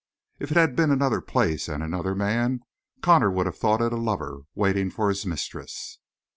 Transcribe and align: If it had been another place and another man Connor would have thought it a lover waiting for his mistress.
If 0.39 0.49
it 0.49 0.57
had 0.57 0.75
been 0.75 0.89
another 0.89 1.21
place 1.21 1.67
and 1.69 1.83
another 1.83 2.15
man 2.15 2.61
Connor 3.03 3.29
would 3.29 3.45
have 3.45 3.59
thought 3.59 3.81
it 3.83 3.93
a 3.93 3.97
lover 3.97 4.45
waiting 4.55 4.89
for 4.89 5.09
his 5.09 5.27
mistress. 5.27 5.99